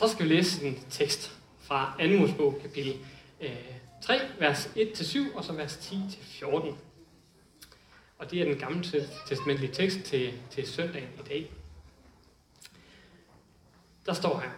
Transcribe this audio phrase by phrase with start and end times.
[0.00, 2.06] Så skal vi læse en tekst fra 2.
[2.06, 2.96] Mosebog, kapitel
[3.40, 3.50] øh,
[4.02, 6.74] 3, vers 1-7, og så vers 10-14.
[8.18, 11.50] Og det er den gamle testamentlige tekst til, til søndagen i dag.
[14.06, 14.50] Der står her.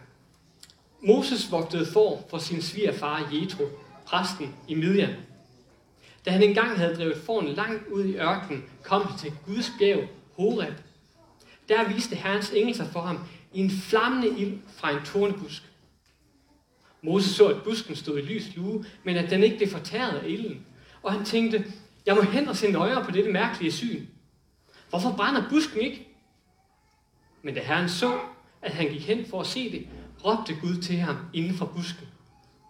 [1.01, 3.65] Moses vogtede for for sin svigerfar Jethro,
[4.07, 5.17] præsten i Midian.
[6.25, 10.09] Da han engang havde drevet foran langt ud i ørkenen, kom han til Guds bjerg,
[10.37, 10.75] Horeb.
[11.69, 13.19] Der viste Herrens engel sig for ham
[13.55, 15.63] i en flammende ild fra en tornebusk.
[17.03, 20.29] Moses så, at busken stod i lys lue, men at den ikke blev fortæret af
[20.29, 20.67] ilden.
[21.03, 21.73] Og han tænkte,
[22.07, 24.07] jeg må hen og se nøjere på dette mærkelige syn.
[24.91, 26.09] Hvorfor brænder busken ikke?
[27.43, 28.21] Men da Herren så,
[28.63, 29.89] at han gik hen for at se det,
[30.25, 32.09] råbte Gud til ham inden for busken.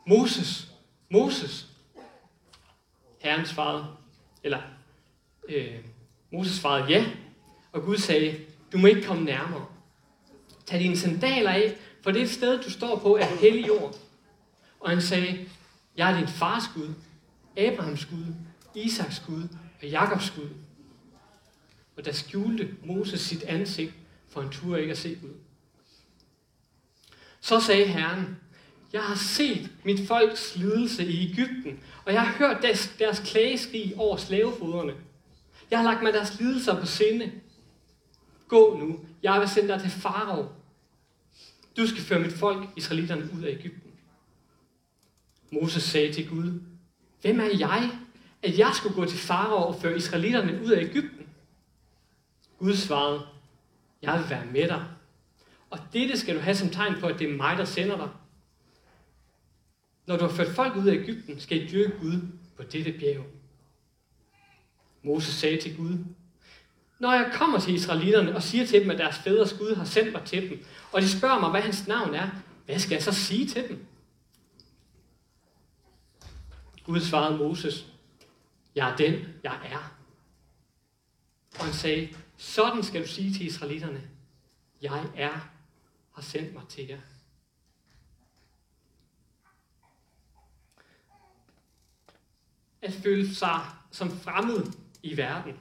[0.07, 0.73] Moses,
[1.11, 1.69] Moses.
[3.19, 3.87] Herren svarede,
[4.43, 4.61] eller
[5.49, 5.79] øh,
[6.33, 7.07] Moses svarede ja,
[7.73, 8.41] og Gud sagde,
[8.73, 9.67] du må ikke komme nærmere.
[10.66, 13.98] Tag dine sandaler af, for det sted, du står på, er hellig jord.
[14.80, 15.48] Og han sagde,
[15.97, 16.95] jeg er din fars Gud,
[17.56, 18.34] Abrahams Gud,
[18.75, 19.48] Isaks Gud
[19.83, 20.48] og Jakobs Gud.
[21.97, 23.92] Og der skjulte Moses sit ansigt,
[24.28, 25.34] for han turde ikke at se ud.
[27.41, 28.37] Så sagde Herren,
[28.92, 33.94] jeg har set mit folks lidelse i Ægypten, og jeg har hørt deres, deres klageskrig
[33.97, 34.94] over slavefoderne.
[35.70, 37.33] Jeg har lagt mig deres lidelser på sinde.
[38.53, 40.48] Gå nu, jeg vil sende dig til Farao.
[41.77, 43.91] Du skal føre mit folk, israelitterne, ud af Ægypten.
[45.53, 46.61] Moses sagde til Gud,
[47.20, 47.91] hvem er jeg,
[48.42, 51.27] at jeg skulle gå til Farao og føre israelitterne ud af Ægypten?
[52.59, 53.27] Gud svarede,
[54.03, 54.84] jeg vil være med dig.
[55.70, 58.09] Og dette skal du have som tegn på, at det er mig, der sender dig.
[60.06, 62.20] Når du har ført folk ud af Ægypten, skal I dyrke Gud
[62.56, 63.25] på dette bjerg.
[65.03, 65.98] Moses sagde til Gud,
[67.03, 70.12] når jeg kommer til israelitterne og siger til dem, at deres fædres Gud har sendt
[70.12, 72.31] mig til dem, og de spørger mig, hvad hans navn er,
[72.67, 73.86] hvad skal jeg så sige til dem?
[76.84, 77.86] Gud svarede Moses,
[78.75, 79.99] jeg er den, jeg er.
[81.59, 84.03] Og han sagde, sådan skal du sige til israelitterne,
[84.82, 85.50] jeg er,
[86.12, 87.00] har sendt mig til jer.
[92.82, 93.60] At føle sig
[93.91, 94.72] som fremmed
[95.03, 95.59] i verden.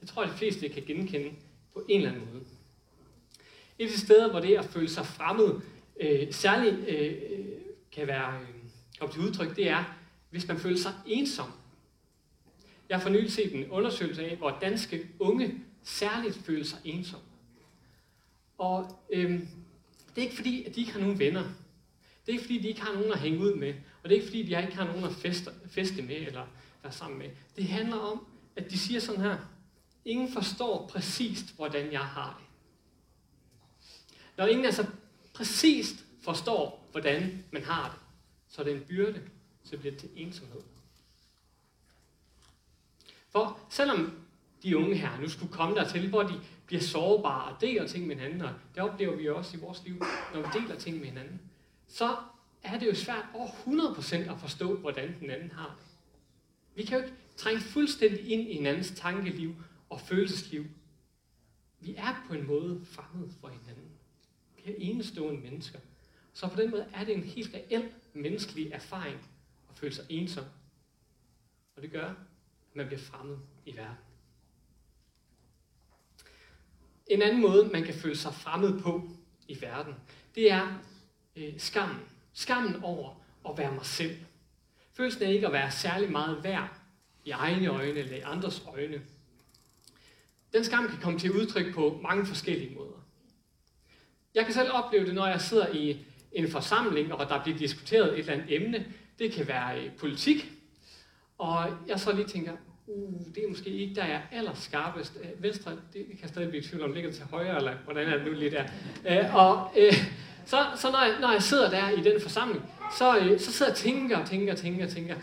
[0.00, 1.32] Det tror jeg, de fleste kan genkende
[1.72, 2.44] på en eller anden måde.
[3.78, 5.60] Et af de steder, hvor det at føle sig fremmed
[6.00, 7.12] øh, særligt øh,
[7.92, 8.48] kan være øh,
[9.00, 9.96] op til udtryk, det er,
[10.30, 11.50] hvis man føler sig ensom.
[12.88, 17.20] Jeg har for nylig set en undersøgelse af, hvor danske unge særligt føler sig ensom.
[18.58, 19.30] Og øh,
[20.14, 21.42] det er ikke fordi, at de ikke har nogen venner.
[22.26, 23.74] Det er ikke fordi, de ikke har nogen at hænge ud med.
[24.02, 26.46] Og det er ikke fordi, de ikke har nogen at feste, feste med eller
[26.82, 27.30] være sammen med.
[27.56, 28.26] Det handler om,
[28.56, 29.36] at de siger sådan her.
[30.06, 32.46] Ingen forstår præcist, hvordan jeg har det.
[34.36, 34.86] Når ingen altså
[35.34, 37.98] præcist forstår, hvordan man har det,
[38.48, 39.22] så er det en byrde,
[39.64, 40.60] så bliver det til ensomhed.
[43.30, 44.26] For selvom
[44.62, 48.16] de unge her nu skulle komme dertil, hvor de bliver sårbare og deler ting med
[48.16, 50.02] hinanden, og det oplever vi også i vores liv,
[50.34, 51.40] når vi deler ting med hinanden,
[51.88, 52.16] så
[52.62, 55.86] er det jo svært over 100% at forstå, hvordan den anden har det.
[56.74, 59.54] Vi kan jo ikke trænge fuldstændig ind i hinandens tankeliv
[59.88, 60.66] og følelsesliv.
[61.80, 63.90] Vi er på en måde fanget for hinanden.
[64.56, 65.78] Vi er enestående mennesker.
[66.32, 69.16] Så på den måde er det en helt reel menneskelig erfaring
[69.70, 70.44] at føle sig ensom.
[71.76, 72.16] Og det gør, at
[72.74, 73.96] man bliver fremmed i verden.
[77.06, 79.10] En anden måde, man kan føle sig fremmed på
[79.48, 79.94] i verden,
[80.34, 80.78] det er
[81.36, 82.00] øh, skammen.
[82.32, 83.14] Skammen over
[83.48, 84.16] at være mig selv.
[84.92, 86.68] Følelsen af ikke at være særlig meget værd
[87.24, 89.02] i egne øjne eller i andres øjne.
[90.52, 93.06] Den skam kan komme til udtryk på mange forskellige måder.
[94.34, 95.96] Jeg kan selv opleve det, når jeg sidder i
[96.32, 98.86] en forsamling, og der bliver diskuteret et eller andet emne.
[99.18, 100.52] Det kan være øh, politik,
[101.38, 102.52] og jeg så lige tænker,
[102.86, 105.18] uh, det er måske ikke der, jeg er allerskarpest.
[105.22, 108.16] Øh, venstre, det kan stadig blive i tvivl om, ligger til højre, eller hvordan er
[108.16, 108.64] det nu lige der.
[109.08, 109.92] Øh, og øh,
[110.46, 112.64] så, så når, jeg, når jeg sidder der i den forsamling,
[112.98, 115.14] så, øh, så sidder jeg og tænker og tænker og tænker tænker,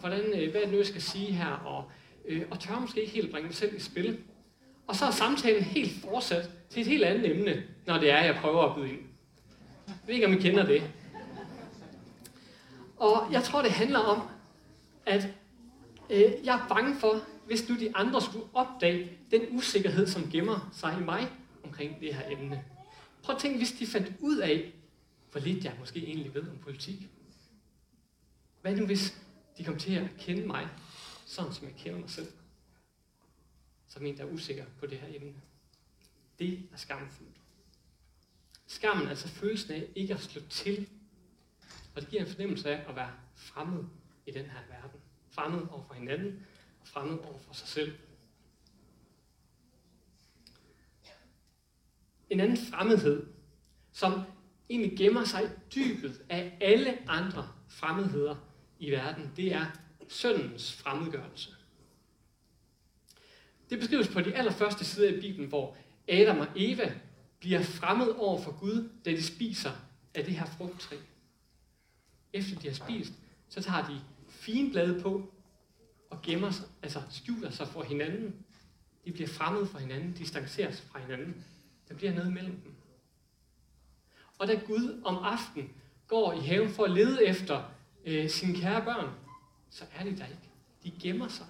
[0.00, 1.90] hvordan, øh, hvad er det nu, jeg skal sige her, og,
[2.28, 4.18] øh, og tør måske ikke helt bringe mig selv i spil.
[4.86, 8.38] Og så er samtalen helt fortsat til et helt andet emne, når det er, jeg
[8.40, 9.00] prøver at byde ind.
[9.86, 10.90] Jeg ved ikke, om I kender det.
[12.96, 14.28] Og jeg tror, det handler om,
[15.06, 15.28] at
[16.10, 20.70] øh, jeg er bange for, hvis nu de andre skulle opdage den usikkerhed, som gemmer
[20.72, 21.28] sig i mig
[21.64, 22.64] omkring det her emne.
[23.22, 24.72] Prøv at tænke, hvis de fandt ud af,
[25.32, 27.08] hvor lidt jeg måske egentlig ved om politik.
[28.62, 29.18] Hvad nu, hvis
[29.58, 30.68] de kom til at kende mig,
[31.26, 32.26] sådan som jeg kender mig selv?
[33.88, 35.34] Som en, der er usikker på det her emne.
[36.38, 37.36] Det er skamfuldt.
[38.66, 40.88] Skammen, er altså følelsen af ikke at slå til.
[41.94, 43.84] Og det giver en fornemmelse af at være fremmed
[44.26, 45.00] i den her verden.
[45.28, 46.46] Fremmed over for hinanden,
[46.80, 47.98] og fremmed over for sig selv.
[52.30, 53.26] En anden fremmedhed,
[53.92, 54.22] som
[54.70, 58.36] egentlig gemmer sig i dybet af alle andre fremmedheder
[58.78, 59.66] i verden, det er
[60.08, 61.55] syndens fremmedgørelse.
[63.70, 65.76] Det beskrives på de allerførste sider i Bibelen, hvor
[66.08, 66.94] Adam og Eva
[67.38, 69.70] bliver fremmed over for Gud, da de spiser
[70.14, 70.96] af det her frugttræ.
[72.32, 73.12] Efter de har spist,
[73.48, 75.32] så tager de fine blade på
[76.10, 78.34] og gemmer sig, altså skjuler sig for hinanden.
[79.04, 81.44] De bliver fremmed for hinanden, distancerer sig fra hinanden.
[81.88, 82.74] Der bliver noget mellem dem.
[84.38, 85.70] Og da Gud om aftenen
[86.06, 87.62] går i haven for at lede efter
[88.04, 89.10] øh, sine kære børn,
[89.70, 90.50] så er de der ikke.
[90.84, 91.46] De gemmer sig.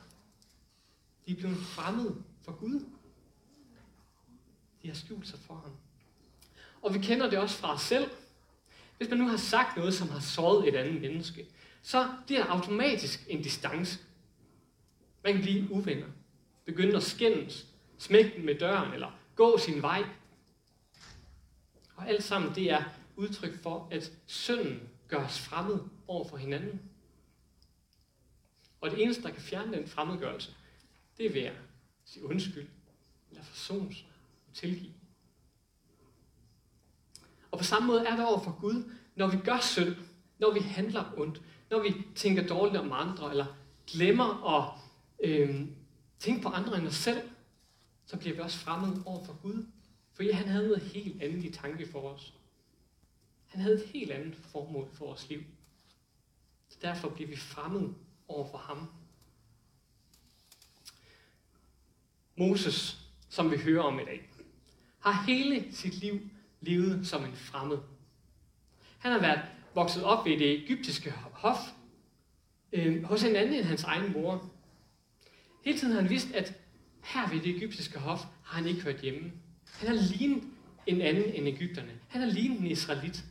[1.26, 2.84] De er blevet fremmede for Gud.
[4.82, 5.72] De har skjult sig for ham.
[6.82, 8.10] Og vi kender det også fra os selv.
[8.96, 11.46] Hvis man nu har sagt noget, som har såret et andet menneske,
[11.82, 13.98] så bliver der automatisk en distance.
[15.24, 16.06] Man kan blive uvenner.
[16.64, 17.66] Begynde at skændes,
[17.98, 20.04] smække med døren, eller gå sin vej.
[21.96, 22.84] Og alt sammen, det er
[23.16, 26.80] udtryk for, at synden gør os fremmed over for hinanden.
[28.80, 30.54] Og det eneste, der kan fjerne den fremmedgørelse,
[31.18, 31.56] det er ved at
[32.04, 32.68] sige undskyld,
[33.30, 34.06] eller forsone sig
[34.48, 34.92] og tilgive.
[37.50, 39.96] Og på samme måde er det over for Gud, når vi gør synd,
[40.38, 43.46] når vi handler ondt, når vi tænker dårligt om andre, eller
[43.86, 44.80] glemmer at
[45.24, 45.66] øh,
[46.18, 47.30] tænke på andre end os selv,
[48.06, 49.66] så bliver vi også fremmede over for Gud.
[50.12, 52.34] For han havde noget helt andet i tanke for os.
[53.46, 55.42] Han havde et helt andet formål for vores liv.
[56.68, 57.94] Så derfor bliver vi fremmede
[58.28, 58.88] over for ham.
[62.36, 62.98] Moses,
[63.28, 64.28] som vi hører om i dag,
[65.00, 66.20] har hele sit liv
[66.60, 67.78] levet som en fremmed.
[68.98, 69.40] Han har været
[69.74, 71.58] vokset op ved det egyptiske hof,
[72.72, 74.50] øh, hos en anden end hans egen mor.
[75.64, 76.54] Hele tiden har han vidst, at
[77.04, 79.32] her ved det egyptiske hof har han ikke hørt hjemme.
[79.78, 80.42] Han har lignet
[80.86, 81.92] en anden end Ægypterne.
[82.08, 83.24] Han har lignet en israelit.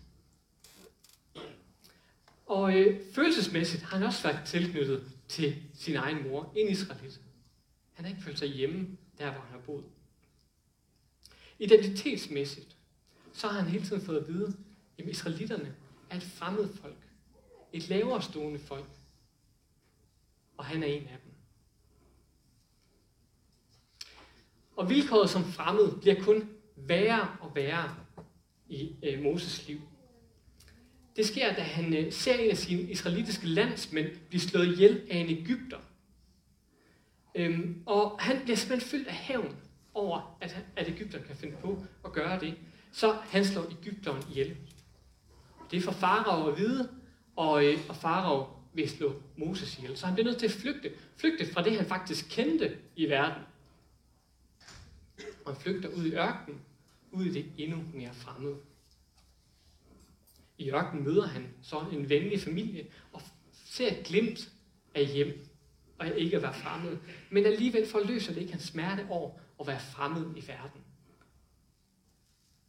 [2.45, 7.19] Og øh, følelsesmæssigt har han også været tilknyttet til sin egen mor, en israelit.
[7.95, 9.85] Han har ikke følt sig hjemme der, hvor han har boet.
[11.59, 12.77] Identitetsmæssigt,
[13.33, 14.57] så har han hele tiden fået at vide,
[14.97, 15.75] at israelitterne
[16.09, 16.97] er et fremmed folk.
[17.73, 18.89] Et lavere stående folk.
[20.57, 21.31] Og han er en af dem.
[24.75, 27.95] Og vilkåret som fremmed bliver kun værre og værre
[28.69, 29.81] i øh, Moses liv.
[31.15, 35.17] Det sker, da han øh, ser en af sine israelitiske landsmænd blive slået ihjel af
[35.17, 35.79] en Ægypter.
[37.35, 39.55] Øhm, og han bliver simpelthen fyldt af hævn
[39.93, 42.57] over, at, at Ægypteren kan finde på at gøre det.
[42.91, 44.57] Så han slår Ægypteren ihjel.
[45.71, 46.89] Det er for farao at vide,
[47.35, 49.97] og, øh, og farao vil slå Moses ihjel.
[49.97, 50.91] Så han bliver nødt til at flygte.
[51.17, 53.43] Flygte fra det, han faktisk kendte i verden.
[55.45, 56.61] Og han flygter ud i ørkenen,
[57.11, 58.55] ud i det endnu mere fremmede.
[60.57, 63.21] I ørkenen møder han så en venlig familie og
[63.65, 64.51] ser et glimt
[64.95, 65.54] af hjem
[65.97, 66.97] og ikke at være fremmed.
[67.29, 70.81] Men alligevel forløser det ikke hans smerte over at være fremmed i verden.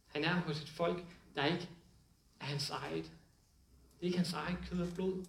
[0.07, 1.03] Han er hos et folk,
[1.35, 1.69] der ikke
[2.39, 3.03] er hans eget.
[3.03, 5.25] Det er ikke hans eget kød og blod.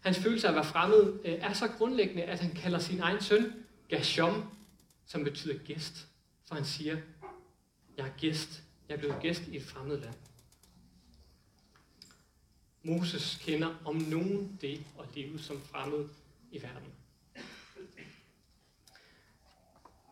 [0.00, 3.20] Hans følelse af at være fremmed øh, er så grundlæggende, at han kalder sin egen
[3.20, 3.52] søn
[3.88, 4.50] Gashom,
[5.06, 6.08] som betyder gæst.
[6.44, 6.96] For han siger,
[7.96, 8.62] jeg er gæst.
[8.88, 10.14] Jeg er blevet gæst i et fremmed land.
[12.82, 16.08] Moses kender om nogen det at leve som fremmed
[16.50, 16.92] i verden.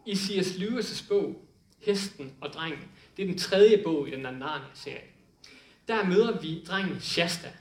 [0.06, 0.56] I C.S.
[0.56, 5.02] Lewis' bog, Hesten og Drengen, det er den tredje bog i den Narnia-serie.
[5.88, 7.52] Der møder vi drengen Shasta.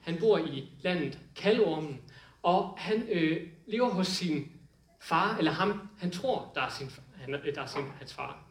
[0.00, 2.00] Han bor i landet Kalormen,
[2.42, 4.52] og han øh, lever hos sin
[5.00, 8.44] far, eller ham, han tror, der er, sin, han, øh, der er sin, hans far.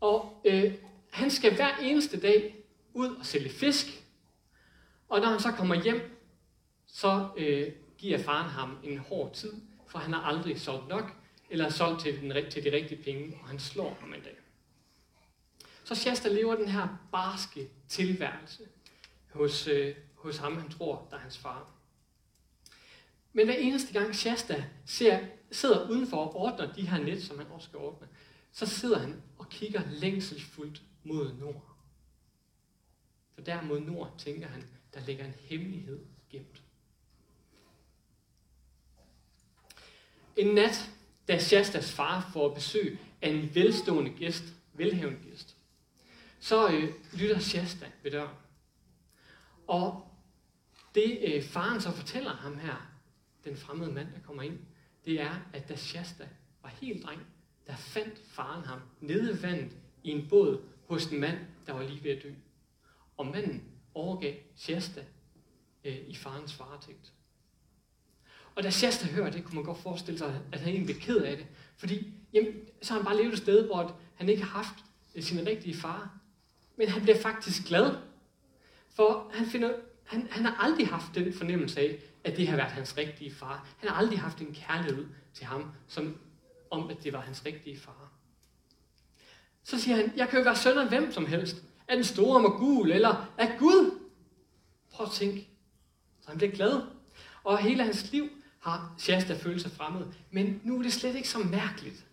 [0.00, 0.74] Og øh,
[1.10, 2.56] han skal hver eneste dag
[2.94, 3.86] ud og sælge fisk,
[5.08, 6.16] og når han så kommer hjem,
[6.86, 9.52] så øh, giver faren ham en hård tid,
[9.86, 11.12] for han har aldrig solgt nok,
[11.50, 14.36] eller solgt til, den, til de rigtige penge, og han slår ham en dag.
[15.84, 18.62] Så Shasta lever den her barske tilværelse
[19.32, 21.68] hos, øh, hos ham, han tror, der er hans far.
[23.32, 27.46] Men hver eneste gang Shasta ser, sidder udenfor og ordner de her net, som han
[27.46, 28.08] også skal ordne,
[28.52, 31.76] så sidder han og kigger længselsfuldt mod nord.
[33.34, 34.64] For der mod nord tænker han,
[34.94, 36.62] der ligger en hemmelighed gemt.
[40.36, 40.90] En nat,
[41.28, 45.56] da Shastas far får besøg af en velstående gæst, velhavende gæst,
[46.40, 48.34] så øh, lytter Shasta ved døren.
[49.66, 50.10] Og
[50.94, 52.90] det øh, faren så fortæller ham her,
[53.44, 54.58] den fremmede mand, der kommer ind,
[55.04, 56.28] det er, at da Shasta
[56.62, 57.26] var helt dreng,
[57.66, 61.82] der fandt faren ham nede ved vandet i en båd hos en mand, der var
[61.82, 62.32] lige ved at dø.
[63.16, 65.04] Og manden overgav Shasta
[65.84, 67.12] øh, i farens varetægt.
[68.60, 71.16] Og da Shasta hører det, kunne man godt forestille sig, at han egentlig blev ked
[71.16, 71.46] af det.
[71.76, 72.52] Fordi jamen,
[72.82, 74.74] så har han bare levet et sted, hvor han ikke har haft
[75.14, 76.18] øh, sin rigtige far.
[76.76, 77.96] Men han bliver faktisk glad.
[78.94, 79.72] For han, finder,
[80.04, 83.68] han, han har aldrig haft den fornemmelse af, at det har været hans rigtige far.
[83.78, 86.18] Han har aldrig haft en kærlighed til ham, som
[86.70, 88.12] om at det var hans rigtige far.
[89.64, 91.56] Så siger han, jeg kan jo være søn af hvem som helst.
[91.88, 93.98] Af den store Mogul, eller af Gud.
[94.90, 95.48] Prøv at tænke.
[96.20, 96.82] Så han bliver glad.
[97.44, 100.06] Og hele hans liv har Shasta følt sig fremmed.
[100.30, 102.06] Men nu er det slet ikke så mærkeligt.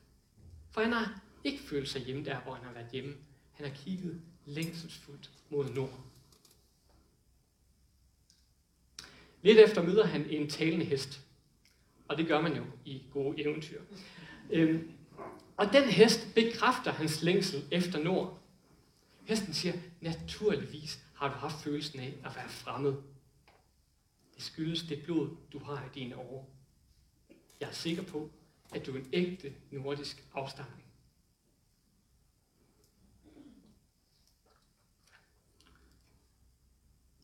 [0.72, 3.16] For han har ikke følt sig hjemme der, hvor han har været hjemme.
[3.51, 6.00] Han har kigget længselsfuldt mod nord.
[9.42, 11.22] Lidt efter møder han en talende hest.
[12.08, 13.82] Og det gør man jo i gode eventyr.
[14.50, 14.92] Øhm,
[15.58, 18.39] og den hest bekræfter hans længsel efter nord.
[19.24, 22.96] Hesten siger, naturligvis har du haft følelsen af at være fremmed.
[24.38, 26.50] Det skyldes det blod, du har i dine år.
[27.60, 28.32] Jeg er sikker på,
[28.74, 30.84] at du er en ægte nordisk afstamning.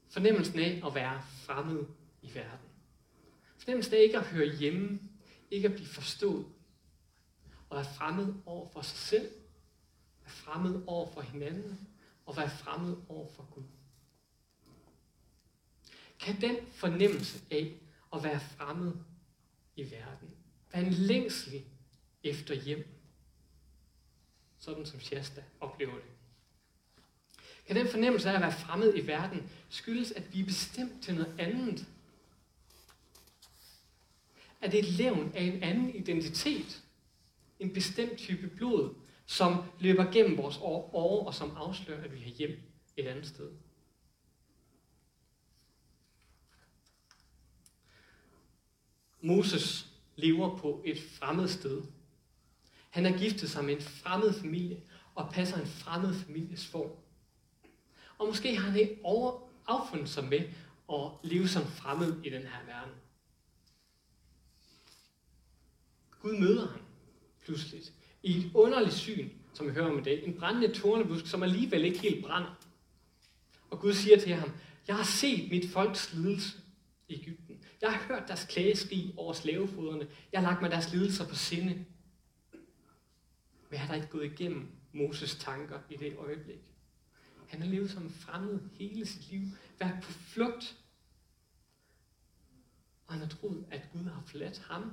[0.10, 1.86] Fornemmelsen af at være fremmed
[2.22, 2.70] i verden.
[3.58, 5.00] Fornemmelsen af ikke at høre hjemme,
[5.51, 6.46] ikke at blive forstået,
[7.70, 9.32] og være fremmed over for sig selv,
[10.22, 11.88] være fremmed over for hinanden,
[12.25, 13.63] og være fremmed over for Gud.
[16.24, 17.74] Kan den fornemmelse af
[18.13, 18.94] at være fremmed
[19.75, 20.30] i verden
[20.74, 21.63] være en længsel
[22.24, 22.88] efter hjem,
[24.60, 26.10] sådan som Shasta oplever det?
[27.68, 31.15] Kan den fornemmelse af at være fremmed i verden skyldes, at vi er bestemt til
[31.15, 31.88] noget andet?
[34.62, 36.84] Er det et levn af en anden identitet?
[37.60, 42.32] En bestemt type blod, som løber gennem vores år og som afslører, at vi har
[42.32, 42.60] hjem
[42.98, 43.51] et andet sted?
[49.24, 51.82] Moses lever på et fremmed sted.
[52.89, 54.82] Han har giftet sig med en fremmed familie
[55.15, 56.92] og passer en fremmed families form.
[58.18, 60.39] Og måske har han ikke over, affundet sig med
[60.94, 62.94] at leve som fremmed i den her verden.
[66.22, 66.82] Gud møder ham
[67.46, 67.82] pludselig
[68.24, 70.24] i et underligt syn, som vi hører om i dag.
[70.27, 72.56] En brændende tornebusk, som alligevel ikke helt brænder.
[73.70, 74.51] Og Gud siger til ham,
[74.88, 76.58] jeg har set mit folks lidelse
[77.08, 77.43] i Ægypten.
[77.84, 80.08] Jeg har hørt deres klageskrig over slavefoderne.
[80.32, 81.86] Jeg har lagt mig deres lidelser på sinde.
[83.70, 86.60] Men jeg har da ikke gået igennem Moses tanker i det øjeblik.
[87.48, 89.42] Han har levet som fremmed hele sit liv,
[89.80, 90.78] været på flugt.
[93.08, 94.92] Og han har troet, at Gud har forladt ham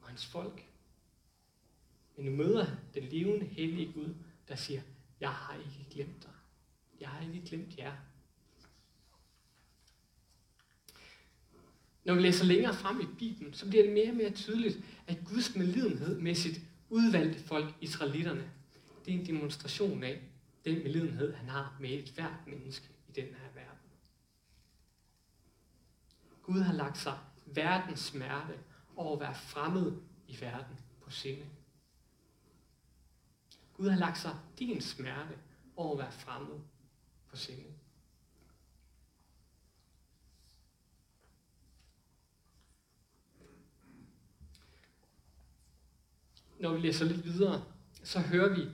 [0.00, 0.68] og hans folk.
[2.16, 4.14] Men nu møder han den levende, hellige Gud,
[4.48, 4.82] der siger,
[5.20, 6.32] jeg har ikke glemt dig.
[7.00, 7.96] Jeg har ikke glemt jer.
[12.04, 15.18] Når vi læser længere frem i Bibelen, så bliver det mere og mere tydeligt, at
[15.24, 18.50] Guds medlidenhed med sit udvalgte folk, israelitterne,
[19.04, 20.22] det er en demonstration af
[20.64, 23.90] den medlidenhed, han har med et hvert menneske i den her verden.
[26.42, 28.58] Gud har lagt sig verdens smerte
[28.96, 29.92] over at være fremmed
[30.28, 31.46] i verden på sinde.
[33.74, 35.38] Gud har lagt sig din smerte
[35.76, 36.60] over at være fremmed
[37.28, 37.64] på sinde.
[46.64, 47.64] Når vi læser lidt videre,
[48.02, 48.68] så hører vi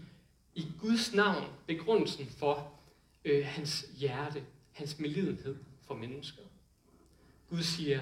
[0.55, 2.81] i Guds navn begrundelsen for
[3.25, 6.43] øh, hans hjerte, hans melidenhed for mennesker.
[7.49, 8.01] Gud siger,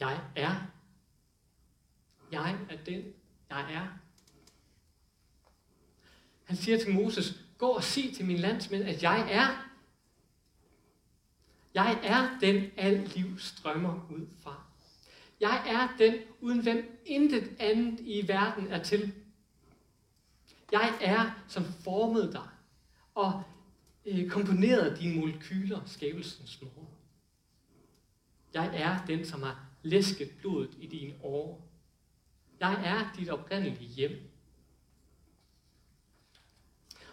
[0.00, 0.54] jeg er.
[2.32, 3.04] Jeg er den,
[3.50, 3.88] jeg er.
[6.44, 9.70] Han siger til Moses, gå og sig til min landsmænd, at jeg er.
[11.74, 14.65] Jeg er den, al liv strømmer ud fra.
[15.40, 19.12] Jeg er den, uden hvem intet andet i verden er til.
[20.72, 22.48] Jeg er, som formede dig
[23.14, 23.42] og
[24.06, 26.88] øh, komponerede dine molekyler skabelsens morgen.
[28.54, 31.68] Jeg er den, som har læsket blodet i dine år.
[32.60, 34.30] Jeg er dit oprindelige hjem.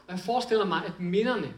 [0.08, 1.53] Og jeg forestiller mig, at minderne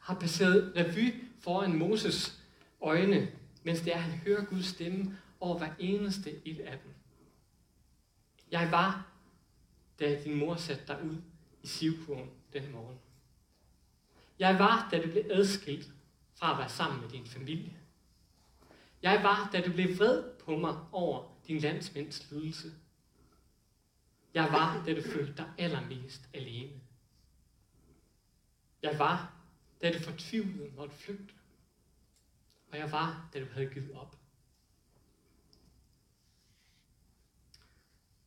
[0.00, 2.42] har passeret revy foran Moses
[2.80, 6.94] øjne, mens det er, at han hører Guds stemme over hver eneste et af dem.
[8.50, 9.12] Jeg var,
[9.98, 11.16] da din mor satte dig ud
[11.62, 12.98] i sivkurven den morgen.
[14.38, 15.92] Jeg var, da du blev adskilt
[16.34, 17.76] fra at være sammen med din familie.
[19.02, 22.72] Jeg var, da du blev vred på mig over din landsmænds lidelse.
[24.34, 26.80] Jeg var, da du følte dig allermest alene.
[28.82, 29.34] Jeg var,
[29.82, 31.34] da du fortvivlede, måtte flygte.
[32.72, 34.23] Og jeg var, da du havde givet op.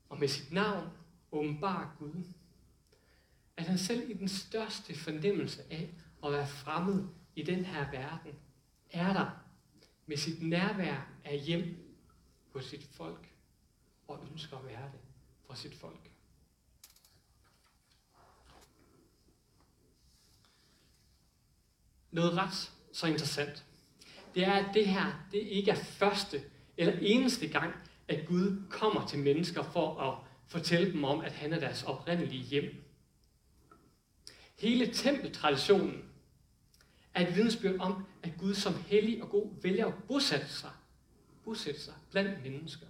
[0.09, 0.89] Og med sit navn
[1.31, 2.23] åbenbar Gud,
[3.57, 5.93] at han selv i den største fornemmelse af
[6.25, 8.33] at være fremmed i den her verden,
[8.89, 9.29] er der
[10.05, 11.77] med sit nærvær af hjem
[12.51, 13.33] på sit folk,
[14.07, 14.99] og ønsker at være det
[15.45, 16.11] for sit folk.
[22.11, 23.65] Noget ret så interessant,
[24.35, 26.43] det er, at det her det ikke er første
[26.77, 27.73] eller eneste gang,
[28.07, 32.43] at Gud kommer til mennesker for at fortælle dem om, at han er deres oprindelige
[32.43, 32.83] hjem.
[34.59, 36.09] Hele tempeltraditionen
[37.13, 40.71] er et vidensbyrd om, at Gud som hellig og god vælger at bosætte sig,
[41.43, 42.87] bosætte sig blandt mennesker.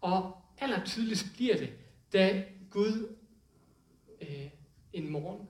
[0.00, 1.72] Og aller tydeligst bliver det,
[2.12, 3.16] da Gud
[4.20, 4.50] øh,
[4.92, 5.48] en morgen,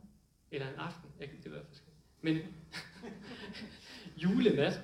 [0.51, 2.39] eller en aften, jeg kan det være forskelligt, men
[4.23, 4.81] julenat,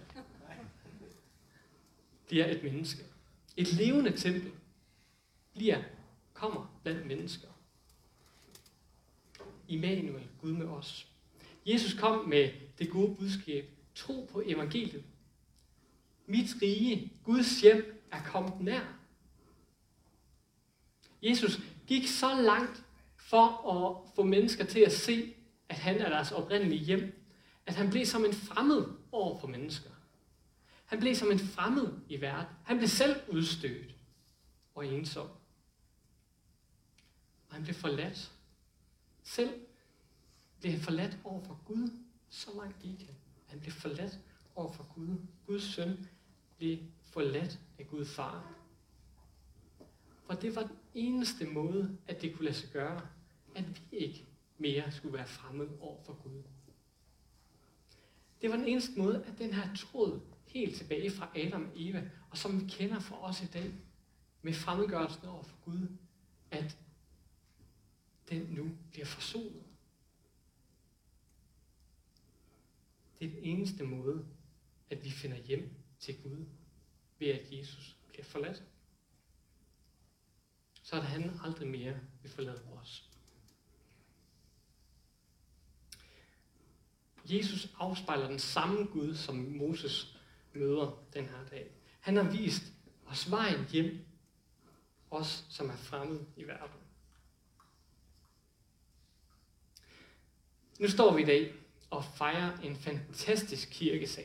[2.30, 3.02] bliver et menneske.
[3.56, 4.52] Et levende tempel
[5.52, 5.82] bliver,
[6.32, 7.49] kommer blandt mennesker.
[9.68, 11.06] Immanuel, Gud med os.
[11.66, 13.70] Jesus kom med det gode budskab.
[13.94, 15.04] Tro på evangeliet.
[16.26, 18.99] Mit rige, Guds hjem, er kommet nær.
[21.22, 22.84] Jesus gik så langt
[23.16, 25.34] for at få mennesker til at se,
[25.68, 27.25] at han er deres oprindelige hjem,
[27.66, 29.90] at han blev som en fremmed over for mennesker.
[30.90, 32.56] Han blev som en fremmed i verden.
[32.64, 33.94] Han blev selv udstødt
[34.75, 35.28] og ensom.
[37.49, 38.32] Og han blev forladt.
[39.23, 39.61] Selv
[40.61, 41.90] blev han forladt over for Gud.
[42.28, 43.14] Så langt gik han.
[43.47, 44.18] Han blev forladt
[44.54, 45.17] over for Gud.
[45.47, 46.08] Guds søn
[46.58, 48.54] blev forladt af Gud far.
[50.26, 53.08] For det var den eneste måde, at det kunne lade sig gøre,
[53.54, 54.26] at vi ikke
[54.58, 56.43] mere skulle være fremmede over for Gud.
[58.43, 60.21] Det var den eneste måde, at den her tråd
[60.52, 63.75] helt tilbage fra Adam og Eva, og som vi kender fra os i dag,
[64.43, 65.89] med fremmedgørelsen over for Gud,
[66.50, 66.78] at
[68.28, 69.63] den nu bliver forsonet.
[73.19, 74.26] Det er den eneste måde,
[74.91, 76.47] at vi finder hjem til Gud,
[77.19, 78.63] ved at Jesus bliver forladt.
[80.82, 83.10] Så at han aldrig mere vil forlade os.
[87.25, 90.20] Jesus afspejler den samme Gud, som Moses
[90.52, 91.71] møder den her dag.
[92.00, 92.63] Han har vist
[93.06, 94.06] os vejen hjem,
[95.10, 96.80] os som er fremmed i verden.
[100.80, 101.54] Nu står vi i dag
[101.91, 104.25] og fejrer en fantastisk kirkesal.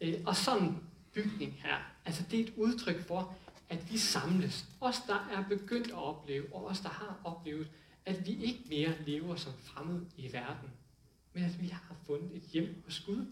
[0.00, 3.36] Øh, og sådan en bygning her, altså det er et udtryk for,
[3.68, 4.64] at vi samles.
[4.80, 7.70] Os, der er begyndt at opleve, og os, der har oplevet,
[8.04, 10.70] at vi ikke mere lever som fremmede i verden,
[11.32, 13.26] men at vi har fundet et hjem hos Gud.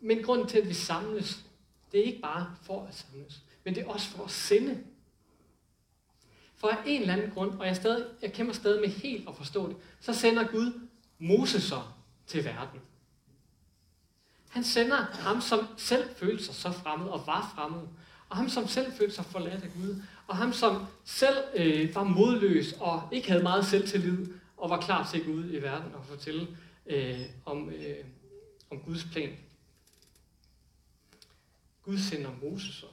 [0.00, 1.44] Men grunden til, at vi samles,
[1.92, 4.84] det er ikke bare for at samles, men det er også for at sende.
[6.56, 9.36] For af en eller anden grund, og jeg, stadig, jeg kæmper stadig med helt at
[9.36, 10.80] forstå det, så sender Gud
[11.18, 11.72] Moses
[12.26, 12.80] til verden.
[14.48, 17.82] Han sender ham, som selv følte sig så fremmed og var fremmed,
[18.28, 22.04] og ham, som selv følte sig forladt af Gud, og ham, som selv øh, var
[22.04, 25.94] modløs og ikke havde meget selvtillid, og var klar til at gå ud i verden
[25.94, 26.46] og fortælle
[26.86, 28.04] øh, om, øh,
[28.70, 29.30] om Guds plan.
[31.88, 32.84] Gud sender Moses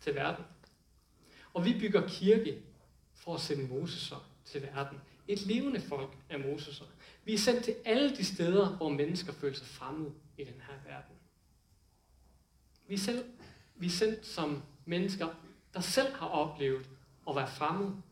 [0.00, 0.44] til verden.
[1.54, 2.62] Og vi bygger kirke
[3.14, 4.12] for at sende Moses
[4.44, 5.00] til verden.
[5.28, 6.82] Et levende folk af Moses.
[7.24, 10.74] Vi er sendt til alle de steder, hvor mennesker føler sig fremmede i den her
[10.86, 11.16] verden.
[12.88, 13.24] Vi er, selv,
[13.74, 15.28] vi er sendt som mennesker,
[15.74, 16.90] der selv har oplevet
[17.28, 18.02] at være fremmede,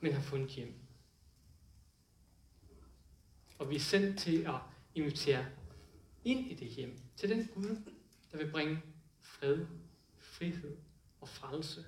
[0.00, 0.74] men har fundet hjem.
[3.58, 4.56] Og vi er sendt til at
[4.94, 5.46] invitere
[6.24, 7.76] ind i det hjem, til den Gud,
[8.32, 8.82] der vil bringe
[9.20, 9.66] fred,
[10.18, 10.76] frihed
[11.20, 11.86] og frelse.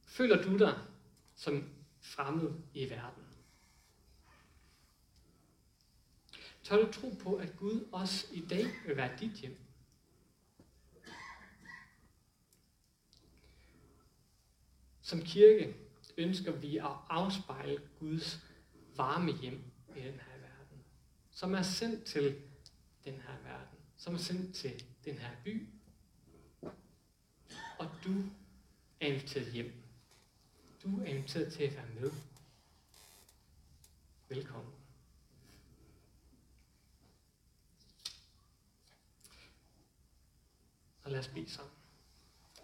[0.00, 0.78] Føler du dig
[1.34, 3.24] som fremmed i verden?
[6.62, 9.58] Tør du tro på, at Gud også i dag vil være dit hjem?
[15.02, 15.76] Som kirke
[16.18, 18.40] ønsker vi at afspejle Guds
[18.96, 19.64] varme hjem
[19.96, 20.31] i den her
[21.42, 22.42] som er sendt til
[23.04, 25.68] den her verden, som er sendt til den her by.
[27.78, 28.24] og du
[29.00, 29.72] er inviteret hjem.
[30.82, 32.10] Du er inviteret til at være med.
[34.28, 34.72] Velkommen.
[41.04, 41.74] Og lad os bede sammen.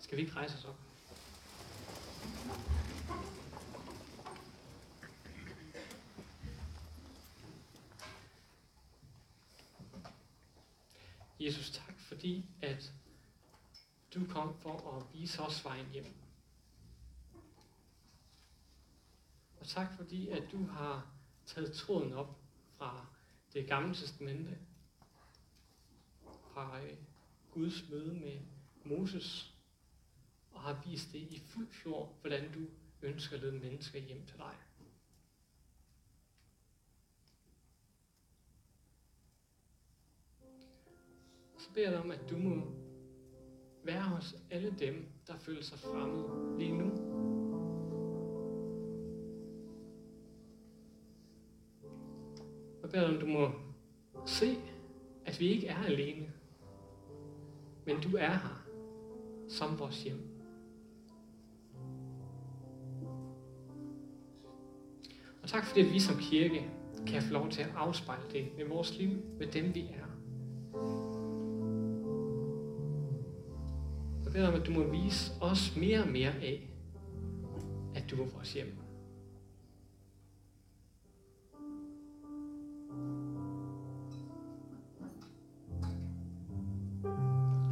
[0.01, 2.78] Skal vi ikke rejse os op?
[11.41, 12.93] Jesus, tak fordi, at
[14.15, 16.15] du kom for at vise os vejen hjem.
[19.61, 21.11] Og tak fordi, at du har
[21.47, 22.39] taget tråden op
[22.77, 23.07] fra
[23.53, 24.59] det gamle testamente,
[26.53, 26.97] fra øh,
[27.51, 28.41] Guds møde med
[28.85, 29.55] Moses,
[30.53, 32.67] og har vist det i fuld fjord, hvordan du
[33.03, 34.55] ønsker at lede mennesker hjem til dig.
[41.69, 42.63] Så beder jeg dig om, at du må
[43.85, 46.85] være hos alle dem, der føler sig fremmede lige nu.
[52.83, 53.51] Jeg beder dig om, du må
[54.27, 54.57] se,
[55.25, 56.33] at vi ikke er alene,
[57.87, 58.67] men du er her
[59.49, 60.21] som vores hjem.
[65.43, 66.71] Og tak fordi at vi som kirke
[67.07, 70.08] kan få lov til at afspejle det med vores liv, med dem vi er.
[74.39, 76.71] Jeg om, at du må vise os mere og mere af,
[77.95, 78.79] at du er vores hjem.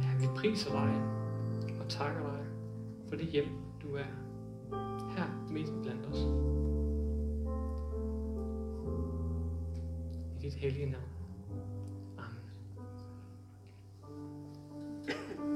[0.01, 1.01] Ja, vi priser dig
[1.79, 2.45] og takker dig
[3.09, 3.47] for det hjem,
[3.81, 4.07] du er
[5.17, 6.19] her midt blandt os.
[10.37, 11.16] I dit hellige navn.